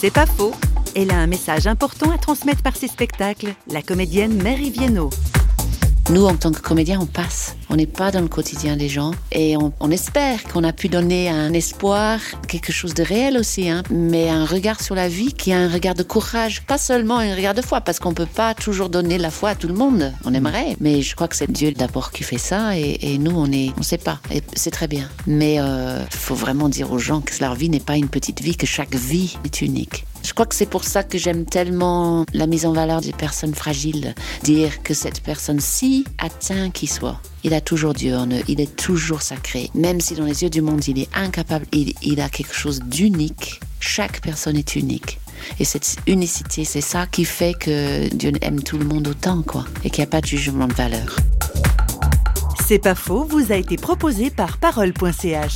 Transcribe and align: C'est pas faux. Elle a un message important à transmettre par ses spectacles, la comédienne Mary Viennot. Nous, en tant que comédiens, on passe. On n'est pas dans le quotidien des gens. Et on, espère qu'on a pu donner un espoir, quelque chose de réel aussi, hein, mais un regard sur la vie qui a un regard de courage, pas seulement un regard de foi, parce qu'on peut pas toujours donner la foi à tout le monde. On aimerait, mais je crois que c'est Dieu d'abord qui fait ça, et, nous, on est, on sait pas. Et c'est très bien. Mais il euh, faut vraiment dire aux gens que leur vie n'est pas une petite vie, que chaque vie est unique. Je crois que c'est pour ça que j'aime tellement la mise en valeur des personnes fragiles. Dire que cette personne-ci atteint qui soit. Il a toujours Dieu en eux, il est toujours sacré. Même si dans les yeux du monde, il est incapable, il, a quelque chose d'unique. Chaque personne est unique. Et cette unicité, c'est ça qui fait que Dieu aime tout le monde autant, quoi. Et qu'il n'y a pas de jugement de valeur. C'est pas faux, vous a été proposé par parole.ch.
C'est 0.00 0.10
pas 0.10 0.24
faux. 0.24 0.54
Elle 0.96 1.10
a 1.10 1.18
un 1.18 1.26
message 1.26 1.66
important 1.66 2.10
à 2.10 2.16
transmettre 2.16 2.62
par 2.62 2.74
ses 2.74 2.88
spectacles, 2.88 3.52
la 3.70 3.82
comédienne 3.82 4.42
Mary 4.42 4.70
Viennot. 4.70 5.10
Nous, 6.08 6.24
en 6.24 6.36
tant 6.36 6.52
que 6.52 6.62
comédiens, 6.62 7.00
on 7.02 7.06
passe. 7.06 7.54
On 7.72 7.76
n'est 7.76 7.86
pas 7.86 8.10
dans 8.10 8.20
le 8.20 8.28
quotidien 8.28 8.76
des 8.76 8.88
gens. 8.88 9.12
Et 9.30 9.56
on, 9.56 9.90
espère 9.92 10.42
qu'on 10.44 10.64
a 10.64 10.72
pu 10.72 10.88
donner 10.88 11.28
un 11.28 11.52
espoir, 11.52 12.18
quelque 12.48 12.72
chose 12.72 12.94
de 12.94 13.04
réel 13.04 13.38
aussi, 13.38 13.70
hein, 13.70 13.84
mais 13.90 14.28
un 14.28 14.44
regard 14.44 14.80
sur 14.80 14.96
la 14.96 15.08
vie 15.08 15.32
qui 15.32 15.52
a 15.52 15.58
un 15.58 15.68
regard 15.68 15.94
de 15.94 16.02
courage, 16.02 16.62
pas 16.62 16.78
seulement 16.78 17.18
un 17.18 17.34
regard 17.34 17.54
de 17.54 17.62
foi, 17.62 17.80
parce 17.80 18.00
qu'on 18.00 18.12
peut 18.12 18.26
pas 18.26 18.54
toujours 18.54 18.88
donner 18.88 19.18
la 19.18 19.30
foi 19.30 19.50
à 19.50 19.54
tout 19.54 19.68
le 19.68 19.74
monde. 19.74 20.12
On 20.24 20.34
aimerait, 20.34 20.76
mais 20.80 21.00
je 21.00 21.14
crois 21.14 21.28
que 21.28 21.36
c'est 21.36 21.50
Dieu 21.50 21.70
d'abord 21.70 22.10
qui 22.10 22.24
fait 22.24 22.38
ça, 22.38 22.76
et, 22.76 23.18
nous, 23.18 23.36
on 23.36 23.50
est, 23.52 23.72
on 23.78 23.82
sait 23.82 23.98
pas. 23.98 24.18
Et 24.32 24.42
c'est 24.54 24.72
très 24.72 24.88
bien. 24.88 25.08
Mais 25.28 25.54
il 25.54 25.60
euh, 25.60 26.04
faut 26.10 26.34
vraiment 26.34 26.68
dire 26.68 26.90
aux 26.90 26.98
gens 26.98 27.20
que 27.20 27.32
leur 27.40 27.54
vie 27.54 27.70
n'est 27.70 27.78
pas 27.78 27.96
une 27.96 28.08
petite 28.08 28.42
vie, 28.42 28.56
que 28.56 28.66
chaque 28.66 28.96
vie 28.96 29.36
est 29.44 29.62
unique. 29.62 30.06
Je 30.22 30.32
crois 30.32 30.46
que 30.46 30.54
c'est 30.54 30.66
pour 30.68 30.84
ça 30.84 31.02
que 31.02 31.18
j'aime 31.18 31.44
tellement 31.44 32.26
la 32.34 32.46
mise 32.46 32.66
en 32.66 32.72
valeur 32.72 33.00
des 33.00 33.12
personnes 33.12 33.54
fragiles. 33.54 34.14
Dire 34.42 34.82
que 34.82 34.92
cette 34.92 35.22
personne-ci 35.22 36.04
atteint 36.18 36.70
qui 36.70 36.86
soit. 36.86 37.20
Il 37.42 37.54
a 37.54 37.60
toujours 37.60 37.94
Dieu 37.94 38.14
en 38.16 38.26
eux, 38.26 38.42
il 38.48 38.60
est 38.60 38.76
toujours 38.76 39.22
sacré. 39.22 39.70
Même 39.74 40.00
si 40.00 40.14
dans 40.14 40.24
les 40.24 40.42
yeux 40.42 40.50
du 40.50 40.60
monde, 40.60 40.86
il 40.86 40.98
est 40.98 41.08
incapable, 41.14 41.66
il, 41.72 42.20
a 42.20 42.28
quelque 42.28 42.54
chose 42.54 42.80
d'unique. 42.80 43.60
Chaque 43.80 44.20
personne 44.20 44.56
est 44.56 44.76
unique. 44.76 45.18
Et 45.58 45.64
cette 45.64 45.96
unicité, 46.06 46.64
c'est 46.64 46.82
ça 46.82 47.06
qui 47.06 47.24
fait 47.24 47.54
que 47.54 48.14
Dieu 48.14 48.32
aime 48.42 48.62
tout 48.62 48.76
le 48.76 48.84
monde 48.84 49.08
autant, 49.08 49.42
quoi. 49.42 49.64
Et 49.84 49.90
qu'il 49.90 50.02
n'y 50.02 50.08
a 50.08 50.10
pas 50.10 50.20
de 50.20 50.26
jugement 50.26 50.66
de 50.66 50.74
valeur. 50.74 51.16
C'est 52.66 52.78
pas 52.78 52.94
faux, 52.94 53.24
vous 53.24 53.52
a 53.52 53.56
été 53.56 53.76
proposé 53.76 54.30
par 54.30 54.58
parole.ch. 54.58 55.54